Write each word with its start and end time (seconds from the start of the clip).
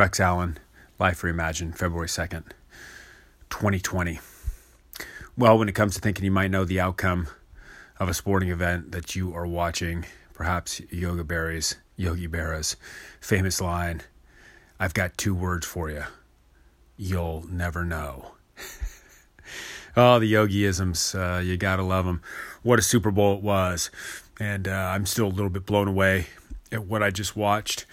Rex 0.00 0.18
Allen, 0.18 0.56
Life 0.98 1.20
Reimagined, 1.20 1.76
February 1.76 2.08
2nd, 2.08 2.52
2020. 3.50 4.18
Well, 5.36 5.58
when 5.58 5.68
it 5.68 5.74
comes 5.74 5.94
to 5.94 6.00
thinking 6.00 6.24
you 6.24 6.30
might 6.30 6.50
know 6.50 6.64
the 6.64 6.80
outcome 6.80 7.28
of 7.98 8.08
a 8.08 8.14
sporting 8.14 8.48
event 8.48 8.92
that 8.92 9.14
you 9.14 9.34
are 9.34 9.46
watching, 9.46 10.06
perhaps 10.32 10.80
Yoga 10.90 11.22
Berry's, 11.22 11.76
Yogi 11.98 12.28
Berra's 12.28 12.78
famous 13.20 13.60
line, 13.60 14.00
I've 14.78 14.94
got 14.94 15.18
two 15.18 15.34
words 15.34 15.66
for 15.66 15.90
you. 15.90 16.04
You'll 16.96 17.44
never 17.50 17.84
know. 17.84 18.36
oh, 19.98 20.18
the 20.18 20.32
yogiisms, 20.32 21.14
uh, 21.14 21.40
you 21.40 21.58
gotta 21.58 21.82
love 21.82 22.06
them. 22.06 22.22
What 22.62 22.78
a 22.78 22.82
Super 22.82 23.10
Bowl 23.10 23.36
it 23.36 23.42
was. 23.42 23.90
And 24.40 24.66
uh, 24.66 24.92
I'm 24.94 25.04
still 25.04 25.26
a 25.26 25.28
little 25.28 25.50
bit 25.50 25.66
blown 25.66 25.88
away 25.88 26.28
at 26.72 26.86
what 26.86 27.02
I 27.02 27.10
just 27.10 27.36
watched. 27.36 27.84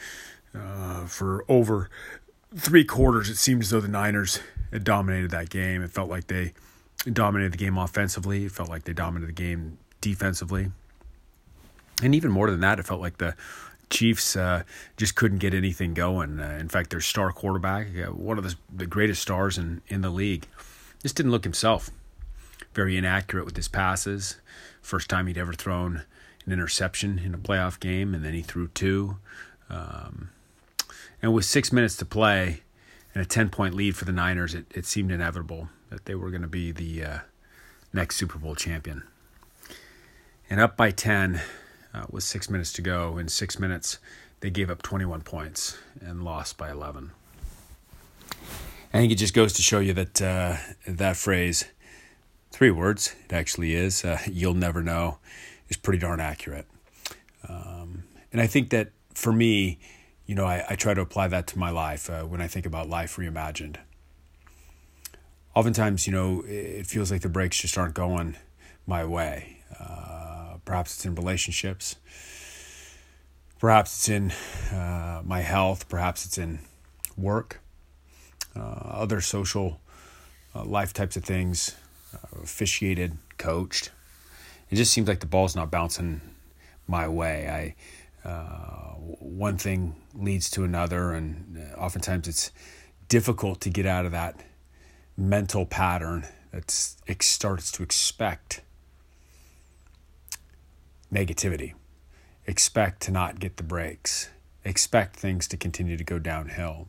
Uh, 0.58 1.06
for 1.06 1.46
over 1.48 1.90
three 2.56 2.84
quarters, 2.84 3.30
it 3.30 3.38
seemed 3.38 3.64
as 3.64 3.70
though 3.70 3.82
the 3.82 3.88
Niners 3.88 4.40
had 4.72 4.84
dominated 4.84 5.32
that 5.32 5.50
game. 5.50 5.82
It 5.82 5.92
felt 5.92 6.10
like 6.10 6.28
they 6.28 6.54
dominated 7.12 7.54
the 7.54 7.58
game 7.58 7.78
offensively. 7.78 8.46
It 8.46 8.52
felt 8.52 8.70
like 8.70 8.84
they 8.84 8.94
dominated 8.94 9.30
the 9.30 9.42
game 9.42 9.78
defensively. 10.02 10.72
And 12.04 12.14
even 12.14 12.32
more 12.32 12.50
than 12.50 12.60
that, 12.62 12.80
it 12.80 12.86
felt 12.86 13.02
like 13.02 13.18
the 13.18 13.36
Chiefs 13.90 14.36
uh, 14.36 14.64
just 14.98 15.16
couldn't 15.16 15.40
get 15.40 15.54
anything 15.54 15.94
going. 15.94 16.40
Uh, 16.40 16.58
in 16.60 16.68
fact, 16.68 16.90
their 16.90 17.02
star 17.02 17.32
quarterback, 17.32 17.88
uh, 17.98 18.12
one 18.12 18.38
of 18.38 18.44
the, 18.44 18.56
the 18.74 18.86
greatest 18.86 19.22
stars 19.22 19.58
in, 19.58 19.82
in 19.88 20.02
the 20.02 20.10
league, 20.10 20.46
just 21.02 21.16
didn't 21.16 21.32
look 21.32 21.46
himself. 21.46 21.90
Very 22.74 22.98
inaccurate 22.98 23.46
with 23.46 23.56
his 23.56 23.68
passes. 23.68 24.38
First 24.82 25.10
time 25.10 25.28
he'd 25.28 25.38
ever 25.38 25.54
thrown 25.54 26.04
an 26.46 26.54
interception 26.54 27.20
in 27.20 27.34
a 27.34 27.38
playoff 27.38 27.80
game, 27.80 28.14
and 28.14 28.24
then 28.24 28.34
he 28.34 28.42
threw 28.42 28.68
two. 28.68 29.18
Um, 29.70 30.30
and 31.22 31.34
with 31.34 31.46
six 31.46 31.72
minutes 31.72 31.96
to 31.98 32.06
play 32.06 32.62
and 33.14 33.22
a 33.22 33.26
10 33.26 33.50
point 33.50 33.74
lead 33.74 33.96
for 33.96 34.06
the 34.06 34.12
Niners, 34.12 34.54
it, 34.54 34.66
it 34.74 34.86
seemed 34.86 35.12
inevitable 35.12 35.70
that 35.90 36.06
they 36.06 36.16
were 36.16 36.30
going 36.30 36.42
to 36.42 36.48
be 36.48 36.72
the 36.72 37.04
uh, 37.04 37.20
next 37.94 38.18
Super 38.18 38.38
Bowl 38.38 38.56
champion. 38.56 39.04
And 40.50 40.60
up 40.60 40.78
by 40.78 40.92
10 40.92 41.42
uh, 41.98 42.06
with 42.10 42.24
six 42.24 42.50
minutes 42.50 42.72
to 42.74 42.82
go. 42.82 43.18
In 43.18 43.28
six 43.28 43.60
minutes, 43.60 44.00
they 44.40 44.50
gave 44.50 44.70
up 44.70 44.82
21 44.82 45.22
points 45.22 45.78
and 46.00 46.24
lost 46.24 46.58
by 46.58 46.70
11. 46.70 47.12
I 48.94 48.98
think 48.98 49.12
it 49.12 49.16
just 49.16 49.34
goes 49.34 49.54
to 49.54 49.62
show 49.62 49.80
you 49.80 49.94
that 49.94 50.22
uh, 50.22 50.58
that 50.88 51.18
phrase, 51.18 51.66
three 52.52 52.72
words, 52.72 53.16
it 53.26 53.34
actually 53.34 53.76
is, 53.76 54.06
uh, 54.06 54.20
you'll 54.32 54.54
never 54.54 54.82
know, 54.82 55.18
is 55.70 55.78
pretty 55.78 56.00
darn 56.00 56.20
accurate. 56.20 56.68
Um, 57.48 58.04
and 58.32 58.42
I 58.42 58.48
think 58.48 58.70
that 58.70 58.92
for 59.14 59.34
me, 59.34 59.80
you 60.28 60.36
know, 60.36 60.46
I, 60.46 60.64
I 60.70 60.76
try 60.76 60.94
to 60.94 61.02
apply 61.02 61.30
that 61.30 61.48
to 61.48 61.60
my 61.60 61.70
life 61.70 62.10
uh, 62.10 62.24
when 62.24 62.42
I 62.42 62.48
think 62.48 62.66
about 62.66 62.90
life 62.90 63.16
reimagined. 63.16 63.78
Oftentimes, 65.56 66.06
you 66.06 66.14
know, 66.14 66.44
it 66.46 66.86
feels 66.86 67.10
like 67.10 67.22
the 67.22 67.30
breaks 67.30 67.60
just 67.60 67.78
aren't 67.78 67.96
going 67.96 68.36
my 68.86 69.04
way. 69.06 69.64
Uh, 69.80 70.58
perhaps 70.66 70.96
it's 70.96 71.06
in 71.06 71.16
relationships. 71.16 71.96
Perhaps 73.58 73.98
it's 73.98 74.10
in 74.10 74.32
uh, 74.78 75.22
my 75.26 75.40
health. 75.40 75.90
Perhaps 75.90 76.26
it's 76.26 76.38
in 76.38 76.60
work. 77.18 77.62
Uh, 78.56 78.60
other 78.60 79.22
social 79.22 79.80
uh, 80.54 80.64
life 80.64 80.94
types 80.94 81.16
of 81.16 81.24
things. 81.24 81.76
Uh, 82.14 82.42
officiated, 82.44 83.18
coached. 83.38 83.92
It 84.70 84.76
just 84.76 84.92
seems 84.92 85.08
like 85.08 85.22
the 85.22 85.26
ball's 85.26 85.56
not 85.56 85.72
bouncing 85.72 86.22
my 86.88 87.08
way. 87.08 87.50
I 87.50 87.76
uh, 88.28 88.94
one 88.98 89.58
thing 89.58 89.96
leads 90.14 90.50
to 90.52 90.64
another, 90.64 91.14
and 91.14 91.58
uh, 91.58 91.80
oftentimes 91.80 92.28
it's 92.28 92.52
difficult 93.08 93.62
to 93.62 93.70
get 93.70 93.86
out 93.86 94.06
of 94.06 94.12
that 94.12 94.44
mental 95.16 95.66
pattern 95.66 96.28
that 96.52 96.70
starts 96.70 97.72
to 97.72 97.84
expect 97.84 98.62
negativity, 101.12 101.74
expect 102.46 103.02
to 103.04 103.12
not 103.12 103.40
get 103.40 103.58
the 103.58 103.64
breaks, 103.64 104.30
expect 104.66 105.16
things 105.16 105.48
to 105.48 105.58
continue 105.58 105.96
to 105.96 106.04
go 106.04 106.20
downhill. 106.20 106.88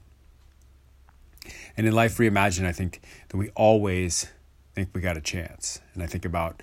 And 1.77 1.87
in 1.87 1.94
Life 1.94 2.19
Reimagined, 2.19 2.66
I 2.66 2.72
think 2.72 3.00
that 3.28 3.37
we 3.37 3.50
always 3.50 4.27
think 4.75 4.91
we 4.93 5.00
got 5.00 5.16
a 5.16 5.21
chance. 5.21 5.81
And 5.94 6.03
I 6.03 6.06
think 6.06 6.25
about 6.25 6.62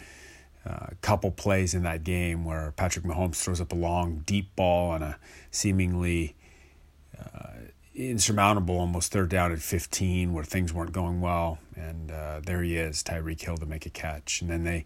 a 0.66 0.96
couple 1.02 1.32
plays 1.32 1.74
in 1.74 1.84
that 1.84 2.04
game 2.04 2.44
where 2.44 2.74
Patrick 2.76 3.06
Mahomes 3.06 3.36
throws 3.36 3.62
up 3.62 3.72
a 3.72 3.76
long, 3.76 4.24
deep 4.26 4.56
ball 4.56 4.92
on 4.92 5.04
a 5.04 5.18
seemingly 5.52 6.36
uh, 7.20 7.50
insurmountable, 7.94 8.80
almost 8.80 9.12
third 9.12 9.30
down 9.30 9.52
at 9.52 9.60
15, 9.60 10.34
where 10.34 10.44
things 10.44 10.74
weren't 10.74 10.92
going 10.92 11.22
well. 11.22 11.60
And 11.76 12.12
uh, 12.12 12.42
there 12.44 12.64
he 12.64 12.78
is, 12.78 13.04
Tyreek 13.04 13.42
Hill 13.42 13.58
to 13.58 13.66
make 13.66 13.86
a 13.86 13.90
catch. 13.90 14.42
And 14.42 14.50
then 14.50 14.64
they 14.64 14.86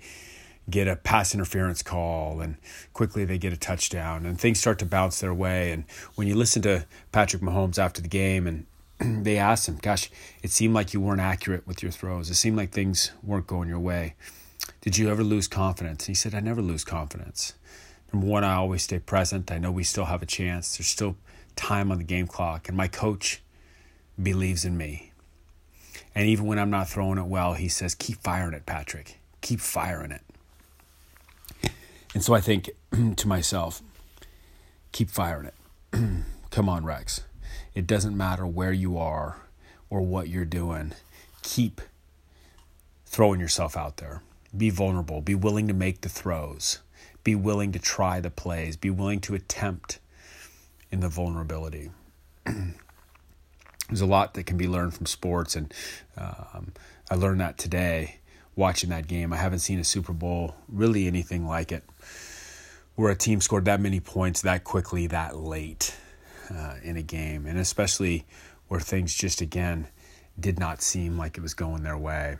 get 0.70 0.88
a 0.88 0.96
pass 0.96 1.34
interference 1.34 1.82
call, 1.82 2.42
and 2.42 2.58
quickly 2.94 3.26
they 3.26 3.38
get 3.38 3.54
a 3.54 3.58
touchdown, 3.58 4.26
and 4.26 4.40
things 4.40 4.60
start 4.60 4.80
to 4.80 4.86
bounce 4.86 5.20
their 5.20 5.34
way. 5.34 5.72
And 5.72 5.86
when 6.16 6.28
you 6.28 6.36
listen 6.36 6.62
to 6.64 6.86
Patrick 7.12 7.42
Mahomes 7.42 7.80
after 7.80 8.02
the 8.02 8.08
game, 8.08 8.46
and 8.46 8.66
they 9.26 9.38
asked 9.38 9.68
him, 9.68 9.78
Gosh, 9.82 10.12
it 10.44 10.52
seemed 10.52 10.74
like 10.74 10.94
you 10.94 11.02
weren't 11.02 11.22
accurate 11.22 11.66
with 11.66 11.82
your 11.82 11.92
throws. 11.92 12.30
It 12.30 12.36
seemed 12.36 12.58
like 12.58 12.72
things 12.72 13.12
weren't 13.24 13.48
going 13.48 13.70
your 13.70 13.80
way. 13.80 14.16
Did 14.82 14.98
you 14.98 15.10
ever 15.10 15.24
lose 15.24 15.48
confidence? 15.48 16.06
he 16.06 16.14
said, 16.14 16.34
I 16.34 16.40
never 16.40 16.62
lose 16.62 16.84
confidence. 16.84 17.54
Number 18.14 18.28
one, 18.28 18.44
I 18.44 18.56
always 18.56 18.84
stay 18.84 19.00
present. 19.00 19.52
I 19.52 19.58
know 19.58 19.72
we 19.72 19.84
still 19.84 20.06
have 20.06 20.24
a 20.24 20.26
chance. 20.26 20.78
There's 20.78 20.88
still 20.88 21.16
time 21.56 21.92
on 21.92 21.98
the 21.98 22.04
game 22.04 22.28
clock. 22.28 22.68
And 22.68 22.78
my 22.78 22.88
coach 22.88 23.42
believes 24.22 24.66
in 24.66 24.78
me. 24.78 25.12
And 26.16 26.28
even 26.28 26.46
when 26.46 26.58
I'm 26.58 26.70
not 26.70 26.90
throwing 26.90 27.18
it 27.18 27.26
well, 27.26 27.54
he 27.54 27.68
says, 27.68 27.94
Keep 27.94 28.22
firing 28.22 28.54
it, 28.54 28.66
Patrick. 28.66 29.20
Keep 29.42 29.60
firing 29.60 30.12
it. 30.12 31.72
And 32.14 32.24
so 32.24 32.34
I 32.34 32.42
think 32.42 32.72
to 33.18 33.28
myself, 33.28 33.82
Keep 34.92 35.10
firing 35.10 35.48
it. 35.48 36.24
Come 36.52 36.68
on, 36.68 36.84
Rex. 36.84 37.22
It 37.76 37.86
doesn't 37.86 38.18
matter 38.18 38.48
where 38.48 38.74
you 38.74 38.98
are 38.98 39.38
or 39.90 40.02
what 40.02 40.30
you're 40.30 40.46
doing. 40.46 40.94
Keep 41.44 41.82
throwing 43.06 43.40
yourself 43.40 43.78
out 43.78 43.98
there. 43.98 44.22
Be 44.56 44.70
vulnerable. 44.70 45.22
Be 45.22 45.36
willing 45.36 45.68
to 45.68 45.74
make 45.74 46.02
the 46.02 46.10
throws. 46.10 46.80
Be 47.24 47.36
willing 47.36 47.72
to 47.74 47.80
try 47.80 48.20
the 48.20 48.32
plays. 48.32 48.76
Be 48.76 48.90
willing 48.90 49.20
to 49.22 49.36
attempt 49.36 50.00
in 50.92 51.02
the 51.02 51.10
vulnerability. 51.10 51.92
There's 52.46 54.02
a 54.02 54.06
lot 54.06 54.36
that 54.36 54.46
can 54.46 54.58
be 54.58 54.68
learned 54.68 54.94
from 54.94 55.06
sports, 55.08 55.56
and 55.56 55.74
um, 56.16 56.74
I 57.10 57.16
learned 57.16 57.42
that 57.42 57.58
today 57.58 58.18
watching 58.56 58.92
that 58.92 59.08
game. 59.08 59.34
I 59.34 59.38
haven't 59.38 59.60
seen 59.60 59.80
a 59.80 59.84
Super 59.84 60.14
Bowl, 60.14 60.56
really 60.68 61.08
anything 61.08 61.48
like 61.48 61.72
it, 61.72 61.84
where 62.96 63.12
a 63.12 63.16
team 63.16 63.42
scored 63.42 63.66
that 63.66 63.82
many 63.82 64.00
points 64.00 64.42
that 64.44 64.64
quickly, 64.64 65.08
that 65.08 65.38
late 65.38 65.96
uh, 66.52 66.76
in 66.84 66.98
a 66.98 67.02
game, 67.02 67.48
and 67.48 67.58
especially 67.58 68.26
where 68.68 68.80
things 68.80 69.14
just, 69.14 69.42
again, 69.42 69.88
did 70.40 70.60
not 70.60 70.82
seem 70.82 71.18
like 71.18 71.38
it 71.38 71.42
was 71.42 71.56
going 71.56 71.82
their 71.82 71.98
way. 71.98 72.38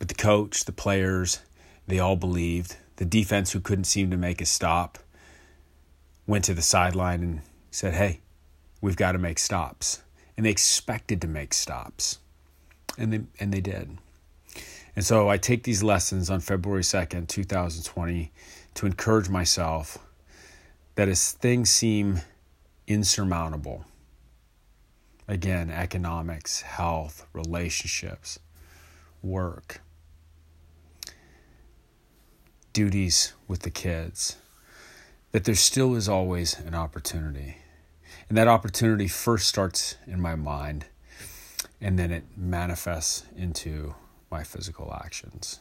But 0.00 0.08
the 0.08 0.14
coach, 0.14 0.64
the 0.64 0.72
players, 0.72 1.40
they 1.86 2.00
all 2.00 2.16
believed. 2.16 2.76
The 2.96 3.04
defense, 3.04 3.52
who 3.52 3.60
couldn't 3.60 3.84
seem 3.84 4.10
to 4.10 4.16
make 4.16 4.40
a 4.40 4.46
stop, 4.46 4.98
went 6.26 6.44
to 6.46 6.54
the 6.54 6.62
sideline 6.62 7.22
and 7.22 7.40
said, 7.70 7.94
Hey, 7.94 8.20
we've 8.80 8.96
got 8.96 9.12
to 9.12 9.18
make 9.18 9.38
stops. 9.38 10.02
And 10.36 10.46
they 10.46 10.50
expected 10.50 11.20
to 11.20 11.28
make 11.28 11.52
stops. 11.52 12.18
And 12.98 13.12
they, 13.12 13.20
and 13.38 13.52
they 13.52 13.60
did. 13.60 13.98
And 14.96 15.04
so 15.04 15.28
I 15.28 15.36
take 15.36 15.64
these 15.64 15.82
lessons 15.82 16.30
on 16.30 16.40
February 16.40 16.82
2nd, 16.82 17.28
2020, 17.28 18.32
to 18.74 18.86
encourage 18.86 19.28
myself 19.28 19.98
that 20.94 21.08
as 21.08 21.32
things 21.32 21.70
seem 21.70 22.22
insurmountable, 22.86 23.84
again, 25.28 25.70
economics, 25.70 26.62
health, 26.62 27.26
relationships, 27.34 28.38
work, 29.22 29.80
duties 32.72 33.32
with 33.48 33.60
the 33.60 33.70
kids, 33.70 34.36
that 35.32 35.44
there 35.44 35.54
still 35.54 35.94
is 35.94 36.08
always 36.08 36.58
an 36.58 36.74
opportunity. 36.74 37.56
And 38.28 38.38
that 38.38 38.48
opportunity 38.48 39.08
first 39.08 39.48
starts 39.48 39.96
in 40.06 40.20
my 40.20 40.36
mind 40.36 40.86
and 41.80 41.98
then 41.98 42.10
it 42.10 42.24
manifests 42.36 43.24
into 43.36 43.94
my 44.30 44.44
physical 44.44 44.92
actions. 44.94 45.60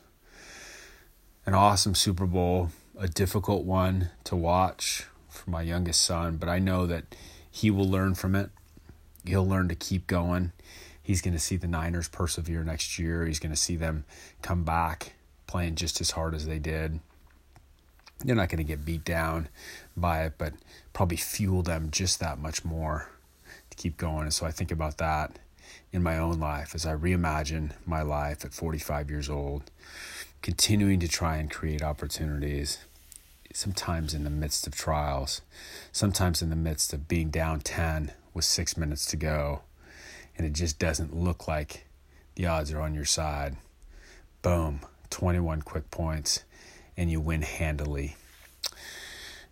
An 1.46 1.54
awesome 1.54 1.96
Super 1.96 2.26
Bowl, 2.26 2.70
a 2.98 3.08
difficult 3.08 3.64
one 3.64 4.10
to 4.26 4.36
watch 4.36 5.06
for 5.30 5.50
my 5.50 5.62
youngest 5.62 6.02
son, 6.02 6.38
but 6.38 6.50
I 6.50 6.60
know 6.60 6.86
that 6.86 7.16
he 7.50 7.72
will 7.72 7.90
learn 7.90 8.16
from 8.16 8.36
it. 8.36 8.50
He'll 9.26 9.48
learn 9.48 9.70
to 9.70 9.76
keep 9.76 10.08
going. 10.08 10.52
He's 11.02 11.22
going 11.22 11.34
to 11.34 11.40
see 11.40 11.56
the 11.56 11.68
Niners 11.68 12.08
persevere 12.08 12.64
next 12.64 13.00
year. 13.00 13.26
He's 13.26 13.40
going 13.40 13.52
to 13.52 13.58
see 13.60 13.76
them 13.76 14.06
come 14.42 14.64
back 14.64 15.14
playing 15.50 15.74
just 15.74 16.00
as 16.00 16.12
hard 16.12 16.36
as 16.36 16.46
they 16.46 16.60
did. 16.60 17.00
They're 18.24 18.36
not 18.36 18.50
going 18.50 18.60
to 18.60 18.64
get 18.64 18.86
beat 18.86 19.04
down 19.04 19.50
by 19.98 20.24
it, 20.26 20.34
but 20.38 20.54
probably 20.94 21.18
fuel 21.18 21.64
them 21.64 21.90
just 21.90 22.20
that 22.20 22.38
much 22.38 22.64
more 22.64 23.10
to 23.72 23.78
keep 23.78 23.98
going. 23.98 24.24
And 24.24 24.34
so 24.34 24.46
I 24.46 24.52
think 24.52 24.72
about 24.72 25.00
that 25.00 25.40
in 25.92 26.04
my 26.04 26.20
own 26.20 26.40
life 26.40 26.76
as 26.76 26.86
I 26.86 26.94
reimagine 26.94 27.72
my 27.84 28.04
life 28.04 28.46
at 28.46 28.54
45 28.54 29.10
years 29.10 29.28
old, 29.28 29.72
continuing 30.44 31.00
to 31.00 31.08
try 31.08 31.38
and 31.38 31.50
create 31.50 31.82
opportunities, 31.82 32.78
sometimes 33.52 34.14
in 34.14 34.26
the 34.26 34.30
midst 34.30 34.68
of 34.68 34.76
trials, 34.76 35.42
sometimes 35.92 36.44
in 36.44 36.52
the 36.52 36.56
midst 36.56 36.94
of 36.94 37.08
being 37.08 37.32
down 37.32 37.62
10 37.62 38.12
with 38.36 38.46
six 38.46 38.78
minutes 38.78 39.04
to 39.08 39.18
go, 39.18 39.62
and 40.38 40.46
it 40.46 40.54
just 40.54 40.78
doesn't 40.78 41.16
look 41.16 41.48
like 41.48 41.88
the 42.36 42.46
odds 42.46 42.72
are 42.72 42.82
on 42.82 42.94
your 42.94 43.06
side. 43.06 43.58
Boom, 44.44 44.82
21 45.10 45.62
quick 45.64 45.90
points, 45.92 46.44
and 46.98 47.12
you 47.12 47.20
win 47.20 47.42
handily 47.42 48.16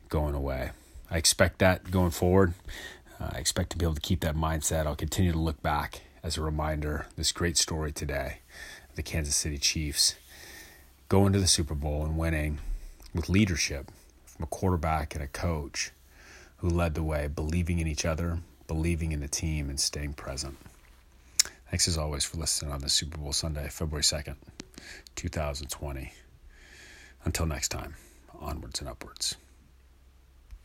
going 0.10 0.36
away. 0.36 0.72
I 1.10 1.18
expect 1.18 1.60
that 1.60 1.92
going 1.92 2.12
forward. 2.12 2.54
Uh, 3.20 3.32
I 3.34 3.38
expect 3.38 3.72
to 3.72 3.78
be 3.78 3.86
able 3.86 3.96
to 3.96 4.02
keep 4.02 4.22
that 4.22 4.36
mindset. 4.36 4.86
I'll 4.86 4.96
continue 4.96 5.32
to 5.32 5.38
look 5.38 5.62
back 5.62 6.02
as 6.24 6.38
a 6.38 6.42
reminder 6.42 7.08
this 7.16 7.32
great 7.32 7.58
story 7.58 7.92
today 7.92 8.40
the 8.96 9.04
Kansas 9.04 9.36
City 9.36 9.60
Chiefs 9.60 10.16
going 11.08 11.32
to 11.32 11.40
the 11.40 11.48
Super 11.48 11.76
Bowl 11.76 12.04
and 12.04 12.18
winning 12.18 12.58
with 13.14 13.30
leadership 13.30 13.92
from 14.26 14.44
a 14.44 14.48
quarterback 14.48 15.14
and 15.14 15.24
a 15.24 15.28
coach 15.28 15.92
who 16.58 16.70
led 16.70 16.96
the 16.96 17.04
way, 17.04 17.28
believing 17.28 17.80
in 17.80 17.88
each 17.88 18.06
other, 18.06 18.40
believing 18.68 19.12
in 19.12 19.20
the 19.20 19.28
team, 19.28 19.70
and 19.70 19.80
staying 19.80 20.14
present. 20.14 20.58
Thanks 21.70 21.88
as 21.88 21.98
always 21.98 22.26
for 22.26 22.38
listening 22.38 22.72
on 22.72 22.82
the 22.82 22.90
Super 22.90 23.18
Bowl 23.18 23.34
Sunday, 23.34 23.68
February 23.70 24.04
2nd, 24.04 24.36
2020. 25.16 26.14
Until 27.24 27.46
next 27.46 27.70
time, 27.70 27.96
onwards 28.40 28.80
and 28.80 28.90
upwards. 28.90 29.38